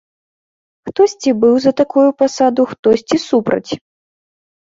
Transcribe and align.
Хтосьці 0.89 1.33
быў 1.43 1.55
за 1.65 1.73
такую 1.81 2.05
пасаду, 2.21 2.63
хтосьці 2.71 3.17
супраць. 3.27 3.71